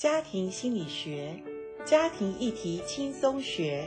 [0.00, 1.36] 家庭心理学，
[1.84, 3.86] 家庭议题轻松学。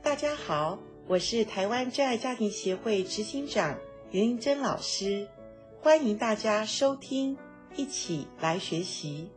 [0.00, 3.76] 大家好，我是台湾真爱家庭协会执行长
[4.12, 5.26] 林玲珍老师，
[5.80, 7.36] 欢迎大家收听，
[7.74, 9.32] 一起来学习。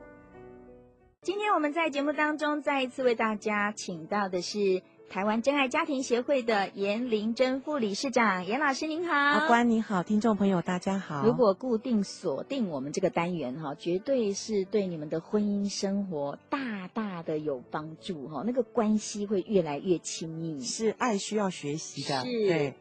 [1.23, 4.83] 今天我们在节目当中再一次为大家请到的是。
[5.11, 11.25] 台湾真爱家庭协会的严玲珍副理事长，严老师您好，阿关你好，听众朋友大家好。
[11.25, 20.61] 如果固定锁定我们这个单元哈，绝对是对你们的婚姻生活大大的有帮助哈，那个关系会越来越亲密。
[20.61, 22.73] 是爱需要学习的，是对。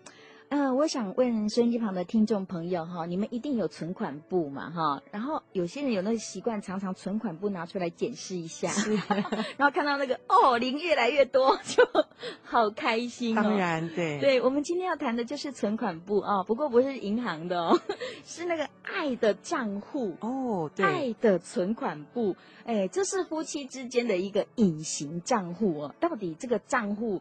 [0.52, 5.00] 嗯、呃，我想问收音机旁的听众朋友哈，你们一定有存款簿嘛哈？
[5.12, 8.96] 然后有些人有那个习惯，常常存款簿拿出来检视一下， 是
[9.56, 11.86] 然后看到那个哦零越来越多， 就
[12.42, 13.42] 好开心、哦。
[13.44, 17.80] 当然，对，对我们今天要谈的就是存款簿哦，不过不是银行的哦，
[18.26, 27.20] 是那个爱的账户哦，对，爱的存款簿，哎，这是夫妻之间的一个隐形账户哦，到底这个账户？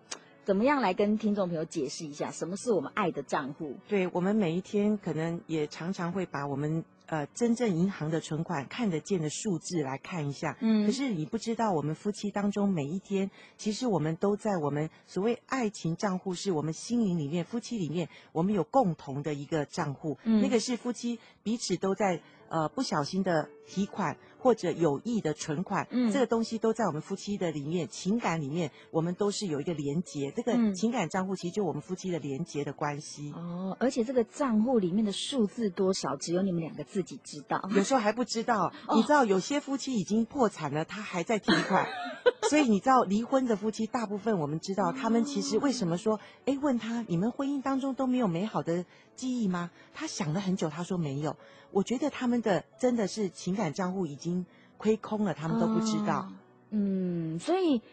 [0.50, 3.76] 怎么样来跟听众朋友解释一下，什么是我们爱的账户？
[3.88, 10.58] 对，我们每一天可能也常常会把我们呃真正银行的存款看得见的数字来看一下。
[10.62, 20.18] 嗯，可是你不知道，我们夫妻当中每一天，其实我们都在我们所谓爱情账户，是我们心灵里面夫妻里面我们有共同的一个账户。
[20.24, 22.20] 嗯，那个是夫妻彼此都在。
[22.50, 30.32] 呃，不小心的提款或者有意的存款，嗯，这个东西都在我们夫妻的里面，情感里面，我们都是有一个连结。
[30.32, 33.32] 这个情感账户其实就我们夫妻的连结的关系。
[33.36, 37.70] 哦，而且这个账户里面的数字多少，只有你们两个自己知道。
[37.76, 41.86] 有时候还不知道，哦，你知道有些夫妻已经破产了，他还在提款。
[42.50, 48.84] 所以你知道离婚的夫妻，大部分我们知道，他们其实为什么说，哎，问他你们婚姻当中都没有美好的
[49.16, 49.70] 记忆吗？
[49.94, 51.36] 他想了很久，他说没有。
[51.70, 54.44] 我觉得他们的真的是情感账户已经
[54.77, 56.27] 亏空了，他们都不知道。
[56.72, 57.84] 嗯，所以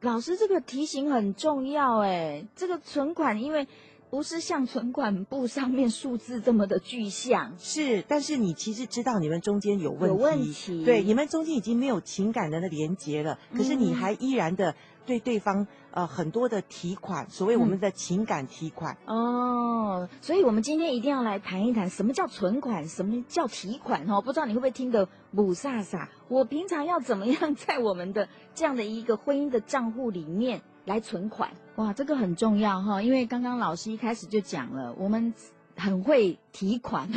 [0.00, 3.68] 老师这个提醒很重要哎，这个存款因为
[4.10, 14.74] 不是像存款簿上面数字这么的具象，是，但是你其实知道你们中间有问题，有问题，对，你们中间已经没有情感的连接了，可是你还依然的。
[15.06, 24.22] 对对方呃很多的提款，所谓我们的情感提款、嗯、哦，所以我们今天一定要来谈一谈什么叫存款，什么叫提款哈、哦？
[24.22, 26.10] 不知道你会不会听得母萨萨？
[26.28, 31.48] 我平常要怎么样在我们的这样的一个婚姻的账户里面来存款？
[31.76, 35.32] 哇，这个很重要哈、因为刚刚老师一开始就讲了，我们。
[35.76, 37.08] 很会提款，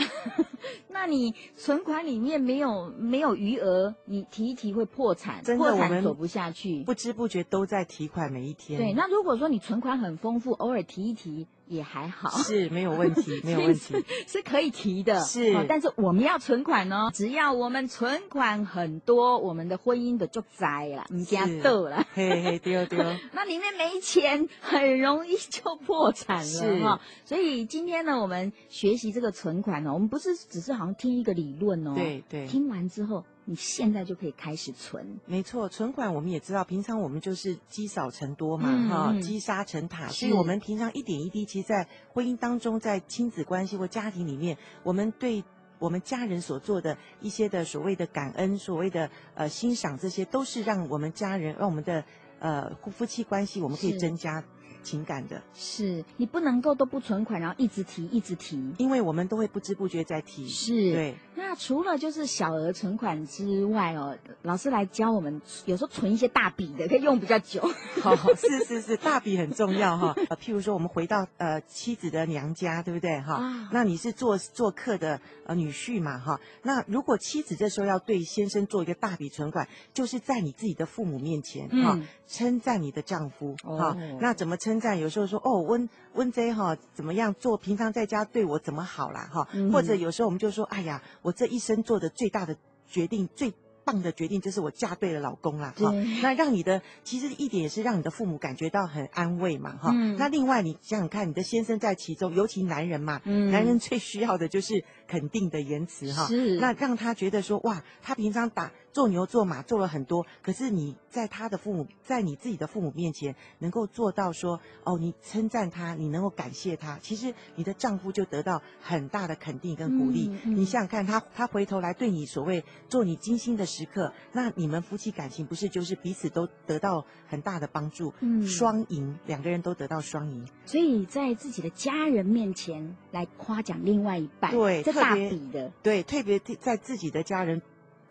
[0.90, 8.80] 那你存款里面没有没有余额，你提一提会破产，真的破产走不下去，不知不觉都在提款每一天。
[8.80, 11.48] 对，那如果说你存款很丰富，偶尔提一提。
[11.66, 13.96] 也还好，是没有问题， 没有问题，
[14.28, 15.66] 是可以提的，是、哦。
[15.68, 23.00] 但是我们要存款哦，只要我们存款很多，我们的婚姻的就栽了，你家豆了，嘿嘿，丢丢。
[23.32, 27.00] 那里面没钱，很容易就破产了，是哈、哦。
[27.24, 33.24] 所以今天呢，我们学习这个存款呢，我们不是只是好像听一个理论哦，对对，听完之后。
[33.46, 45.44] 你现在就可以开始存，没错，存款我们也知道，平常我们就是积少成多嘛，哈、嗯，积沙成塔，所以我们平常一点一滴，其实，在婚姻当中，在亲子关系或家庭里面，我们对
[45.78, 52.06] 我们家人所做的一些的所谓的感恩，所谓的呃欣赏，这些都是让我们家人，让我们的
[52.40, 54.42] 呃夫妻关系，我们可以增加。
[54.84, 60.48] 情感的，是你不能够都不存款，然后一直提一直提，因为我们都会不知不觉在提。
[60.48, 61.16] 是，对。
[61.36, 67.62] 那除了就是小额存款之外哦，老师来教我们，有时候存一些大笔的，可以用比较久。
[68.02, 70.14] 好， 是是是，大笔很重要哈。
[70.30, 73.36] 呃，譬如说我们回到呃妻子的娘家，对不对哈？
[73.36, 73.70] 啊。
[73.72, 76.40] 那你是做做客的呃女婿嘛哈？
[76.62, 83.98] 那如果妻子这时候要对先生做一个大笔存款，就是在你自己的父母面前哈，称赞你的丈夫哈。
[84.20, 84.73] 那怎么称？
[84.74, 87.58] 称赞有时候说哦，温温 J 哈怎么样做？
[87.58, 89.48] 平常在家对我怎么好啦哈？
[89.72, 92.58] 或者有时候我们就说，哎呀，我这一生做的最大的
[92.88, 93.54] 决定最。
[93.86, 95.92] 棒的决定就是我嫁对了老公啦，哈，
[96.22, 100.16] 那让你的其实一点也是让你的父母感觉到很安慰嘛，哈、嗯。
[100.16, 106.28] 那另外你想想看，你的先生在其中，尤其男人嘛，嗯、男人最需要的就是肯定的言辞哈。
[106.28, 106.56] 是。
[106.60, 120.30] 那让他觉得说哇，他平常打做牛做马做了很多，可是你在他的父母，在你自己的父母面前能够做到说哦，你称赞他，你能够感谢他，其实你的丈夫就得到很大的肯定跟鼓励。
[120.32, 123.66] 嗯嗯、你想想看，他他回头来对你所谓做你精心的。
[123.74, 130.48] 时刻，那你们夫妻感情不是就是彼此都得到很大的帮助，嗯，双赢，两个人都得到双赢。
[130.68, 137.62] 所以在自己的家人面前来夸奖另外一半，对，这大笔的，对，特别在自己的家人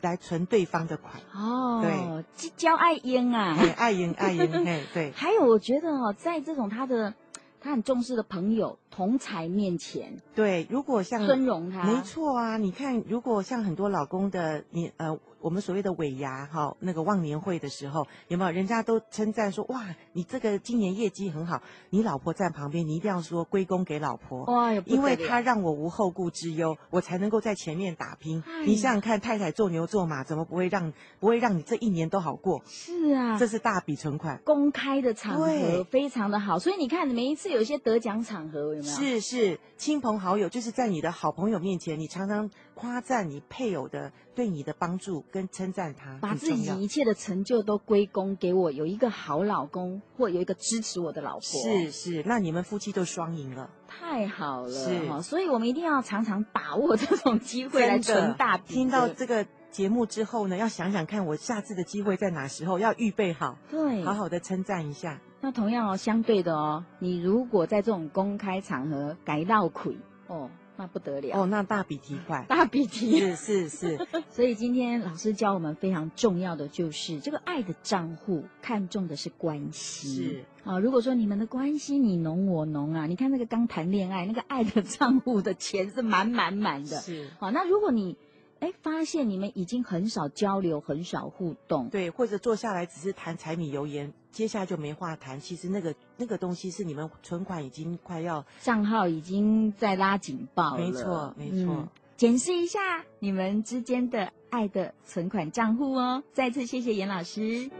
[0.00, 1.14] 来存对方的款。
[1.34, 5.12] 哦，对，这叫爱英啊，爱英爱英，哎， 对。
[5.12, 7.14] 还有，我觉得哦，在这种他的
[7.60, 12.56] 他很重视的朋友同才面前，对，如果像尊荣他，没错啊。
[12.56, 15.18] 你看，如果像很多老公的你呃。
[15.42, 18.50] 我们所谓的尾牙哈，那个忘年会的时候，有没有？
[18.52, 28.42] 人家都称赞说哇，你这个今年业绩很好，你老婆在旁边，你一定要说归功给老婆，哇，因为她让我无后顾之忧，我才能够在前面打拼。
[28.46, 32.62] 哎、你想想看，太太做牛做马，怎么不会让不会让你这一年都好过？
[32.66, 38.94] 是啊，这是大笔存款，公开的场合非常的好，所以你看每一次有一些得奖场合有没有？
[38.94, 46.18] 是是，亲朋好友就是在你的好朋友面前，你常常夸赞你配偶的对你的帮助跟称赞他。
[46.20, 58.72] 把自己一切的成就都归功给我，有一个好老公，或有一个支持我的老婆，是是，那你们夫妻都双赢了，太好了，是，所以我们一定要常常把握这种机会来存大笔。
[58.72, 65.20] 听到这个节目之后呢，要想想看，我下次的机会在哪时候，要预备好，对，好好的称赞一下。
[65.40, 69.96] 那同样哦，相对的哦，你如果在这种公开场合改到亏
[70.28, 70.50] 哦。
[70.82, 80.24] 那不得了哦，那大笔提款，大笔提是是是， 所以今天老师教我们非常重要的就是这个爱的账户，看重的是关系。
[80.24, 87.00] 是啊，如果说你们的关系你侬我侬啊，你看那个刚谈恋爱那个爱的账户的钱是满满满的。
[87.00, 88.16] 是，好，那如果你
[88.58, 94.12] 哎发现你们已经很少交流，很少互动，对，或者坐下来只是谈柴米油盐。
[94.32, 101.74] 接下来就没话谈，其实那个那个东西是你们存款已经快要账号已经在拉警报了，没错没错。
[101.74, 106.22] 嗯，检视一下你们之间的爱的存款账户哦。
[106.32, 107.70] 再次谢谢严老师。